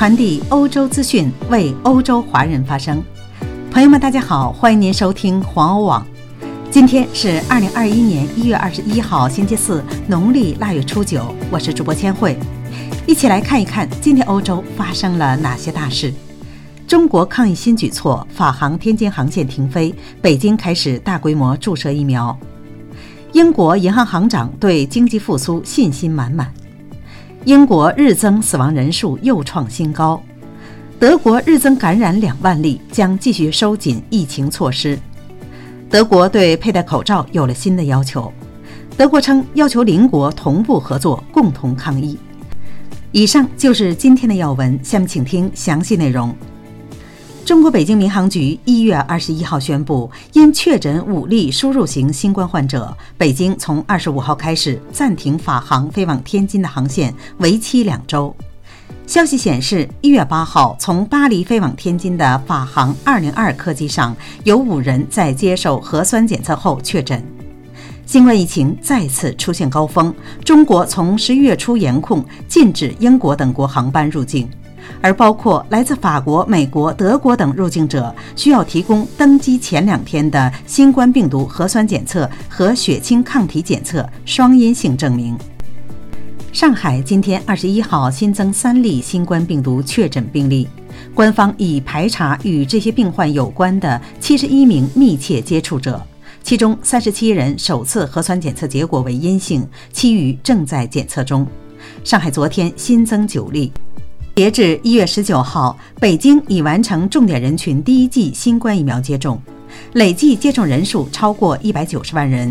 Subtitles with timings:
[0.00, 3.04] 传递欧洲资讯，为欧洲华人发声。
[3.70, 6.06] 朋友们，大家好，欢迎您收听黄欧网。
[6.70, 11.34] 今天是二零二一年一月二十一号，星期四，农历腊月初九。
[11.50, 12.34] 我是主播千惠，
[13.06, 16.10] 一起来看一看今天欧洲发生了哪些大事。
[16.88, 22.34] 中国抗疫新举措，法航天津航线停飞，北京开始大规模注射疫苗。
[23.34, 26.50] 英国银行行长对经济复苏信心满满。
[27.46, 30.22] 英国日增死亡人数又创新高，
[30.98, 34.98] 德国日增感染两万例，将继续收紧疫情措施。
[35.88, 38.30] 德国对佩戴口罩有了新的要求，
[38.94, 42.18] 德国称要求邻国同步合作，共同抗疫。
[43.10, 46.34] 以上就是今天的要闻，下面请听详细内容。
[47.44, 58.34] 中国北京民航局一月二十一号宣布，因确诊五例输入型新冠患者，北京从二十五号开始暂停法航飞往天津的航线，为期两周。
[59.06, 67.20] 消息显示，一月八号从巴黎飞往天津的法航二零二客机上有五人在接受核酸检测后确诊。
[68.06, 74.48] 新冠疫情再次出现高峰，中国从十一月初严控禁止英国等国航班入境。
[75.00, 85.36] 而包括来自法国、美国、德国等入境者，需要提供登机前两天的新冠病毒核酸检测和血清抗体检测双阴性证明。
[86.52, 90.66] 上海今天二十一号新增三例新冠病毒确诊病例，
[91.14, 96.02] 官方已排查与这些病患有关的七十一名密切接触者，
[96.42, 101.46] 其中三十七人首次核酸检测结果为阴性，其余正在检测中。
[102.02, 103.72] 上海昨天新增九例。
[104.34, 109.38] 截至一月十九号，北京已完成重点人群第一剂新冠疫苗接种，
[109.92, 112.50] 累计接种人数超过一百九十万人。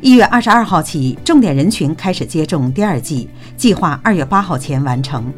[0.00, 5.32] 一月二十二号起，重点人群开始接种第二剂，计划二月八号前完成。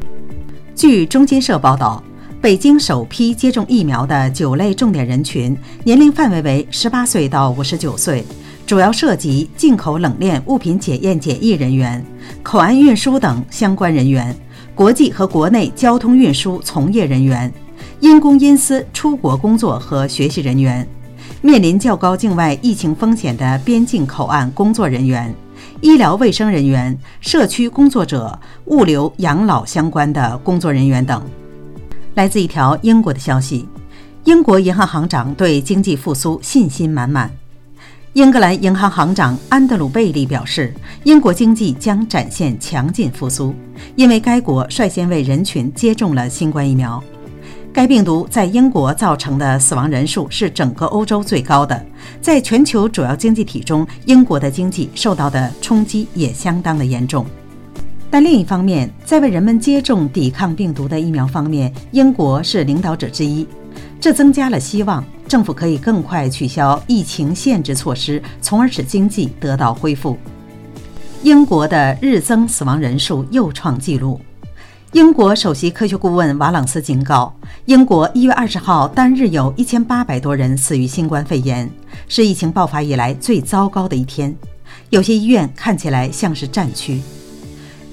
[0.75, 2.03] 据中新社报道，
[2.39, 8.23] 北京首批接种疫苗的九类重点人群年龄范围为十八岁到五十九岁，
[8.67, 12.05] 主要涉及进口冷链物品检验检疫人员、
[12.43, 14.35] 口岸运输等相关人员。
[14.75, 17.51] 国际和国内交通运输从业人员、
[17.99, 20.87] 因公因私出国工作和学习人员、
[21.41, 25.33] 面临较高境外疫情风险的边境口岸工作人员、
[25.81, 31.21] 医疗卫生人员、社区工作者、物流、养老相关的工作人员等。
[32.15, 33.67] 来自一条英国的消息：
[34.23, 37.29] 英国银行行长对经济复苏信心满满。
[38.13, 40.71] 英格兰银行行长安德鲁·贝利表示，
[41.03, 43.55] 英国经济将展现强劲复苏，
[43.95, 47.03] 因为该国率先为人群接种了新冠疫苗。
[47.73, 51.83] 该病毒在英国造成的死亡人数是整个欧洲最高的，
[52.21, 57.25] 在全球主要经济体中，英国的经济受到的冲击也相当的严重。
[58.11, 63.47] 但另一方面，在为人们接种抵抗病毒的疫苗方面，英国是领导者之一，
[63.99, 65.03] 这增加了希望。
[65.33, 70.15] 政府可以更快取消疫情限制措施，从而使经济得到恢复。
[71.23, 74.21] 英国的日增死亡人数又创纪录。
[74.91, 77.33] 英国首席科学顾问瓦朗斯警告，
[77.65, 81.67] 英国一月二十号单日有一千八百多人死于新冠肺炎，
[82.07, 84.35] 是疫情爆发以来最糟糕的一天。
[84.91, 87.01] 有些医院看起来像是战区。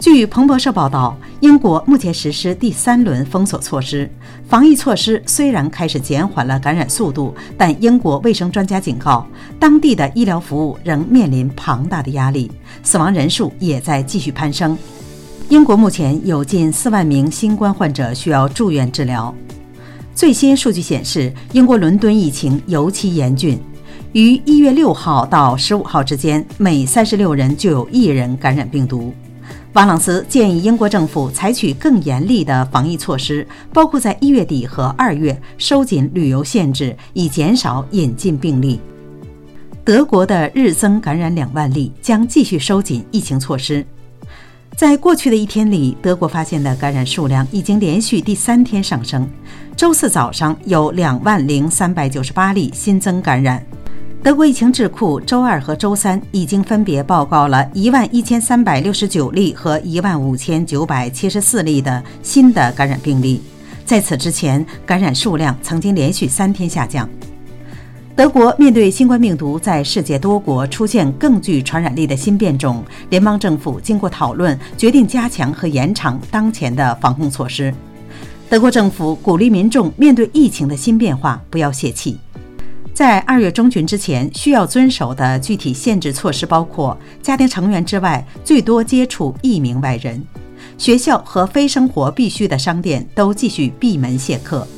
[0.01, 4.11] 据彭博社报道，英国目前实施第三轮封锁措施，
[4.49, 9.27] 防疫措施虽然开始减缓了感染速度，但英国卫生专家警告，
[9.59, 12.51] 当地的医疗服务仍面临庞大的压力，
[12.83, 14.77] 死亡人数也在继续攀升。
[15.51, 19.35] 英国目前有近四万名新冠患者需要住院治疗。
[20.15, 23.61] 最新数据显示，英国伦敦疫情尤其严峻，
[24.13, 29.13] 于一月六号到十五号之间，每三十六人就有一人感染病毒。
[29.75, 38.81] 瓦朗斯建议英国政府采取更严厉的防疫措施，包括在一月底和二月收紧旅游限制，以减少引进病例。
[39.85, 43.87] 德国的日增感染两万例，将继续收紧疫情措施。
[44.77, 49.29] 在过去的一天里，德国发现的感染数量已经连续第三天上升。
[49.77, 53.65] 周四早上有两万零三百九十八例新增感染。
[54.23, 63.41] 德国疫情智库周二和周三已经分别报告了一万一千三百六十九例和一万五千九百七十四例的新的感染病例。
[63.87, 67.09] 在此之前，感染数量曾经连续三天下降。
[68.15, 77.73] 德国面对新冠病毒在世界多国出现更具传染力的新变种，联邦政府经过讨论决定加强和延长当前的防控措施。
[78.51, 82.19] 德国政府鼓励民众面对疫情的新变化不要泄气。
[83.01, 90.21] 在二月中旬之前，需要遵守的具体限制措施包括：家庭成员之外最多接触一名外人；
[90.77, 94.69] 学校和非生活必需的商店都继续闭门谢客，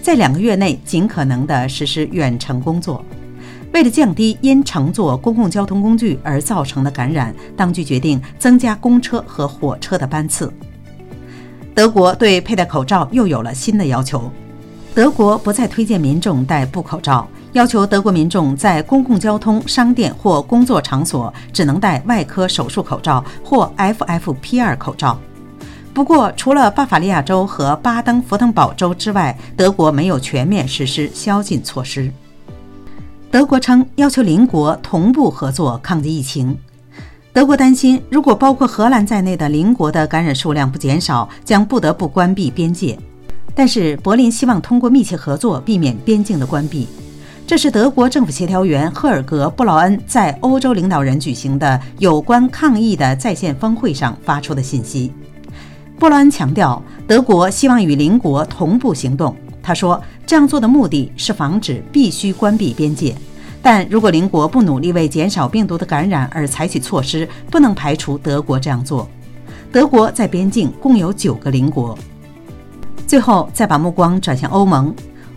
[0.00, 3.04] 在两个月内尽可能地实施远程工作。
[3.74, 10.50] 为了降低因乘坐公共交通工具而造成的感染，当局决定增加公车和火车的班次。
[11.74, 14.32] 德国对佩戴口罩又有了新的要求，
[14.94, 25.18] 德国不再推荐民众戴布口罩，要求德国民众在公共交通、商店或工作场所只能戴外科手术口罩或 FFP2 口罩。
[25.94, 32.12] 不过，除了巴伐利亚州和巴登符腾堡州之外，德国没有全面实施宵禁措施。
[33.30, 36.54] 德国称要求邻国同步合作抗击疫情。
[37.32, 42.98] 德国担心，如果包括荷兰在内的邻国的感染数量不减少，将不得不关闭边界。
[43.54, 46.86] 但是，柏林希望通过密切合作避免边境的关闭。
[47.46, 55.12] 这是德国政府协调员赫尔格·布劳恩在欧洲领导人举行的有关抗疫的在线峰会上发出的信息。
[55.96, 59.34] 布劳恩强调，德国希望与邻国同步行动。
[59.62, 63.14] 他说，这样做的目的是防止必须关闭边界，
[63.62, 69.08] 但如果邻国不努力为减少病毒的感染而采取措施，不能排除德国这样做。
[69.70, 71.96] 德国在边境共有九个邻国。
[73.06, 74.92] 最后，再把目光转向欧盟，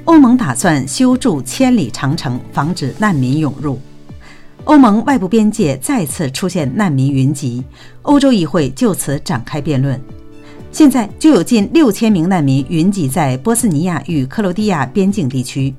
[0.10, 3.80] 欧盟打算修筑千里长城，防止难民涌入。
[4.64, 7.64] 欧盟外部边界再次出现难民云集，
[8.02, 10.02] 欧洲议会就此展开辩论。
[10.72, 15.72] 现在就有近六千名难民云集在波斯尼亚与克罗地亚边境地区。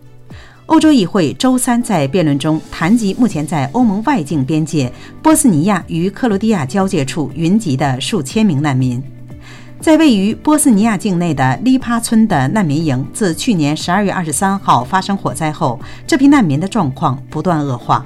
[0.67, 9.03] 欧洲议会周三在辩论中谈及目前在欧盟外境边界波斯尼亚与克罗地亚交界处云集的数千名难民。
[9.81, 18.05] 在位于波斯尼亚境内的利帕村的难民营，自去年十二月二十三号发生火灾后，这批难民的状况不断恶化。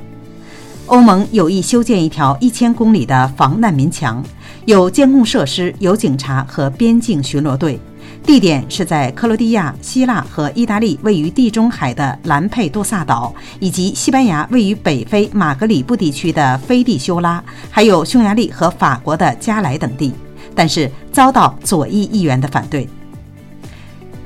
[0.86, 4.22] 欧盟有意修建一条一千公里的防难民墙。
[4.66, 7.78] 有监控设施，有警察和边境巡逻队，
[8.24, 20.12] 地点是在克罗地亚、希腊和意大利位于地中海的兰佩杜萨岛，以及西班牙位于北非马格里布地区的菲蒂修拉，还有匈牙利和法国的加莱等地，
[20.54, 22.88] 但是遭到左翼议员的反对。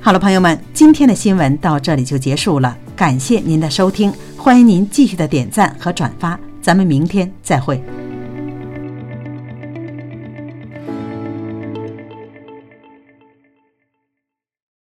[0.01, 7.83] 好了，朋友们，今天的新闻到这里就结束了，感谢您的收听，欢迎您继续的点赞和转发，咱们明天再会。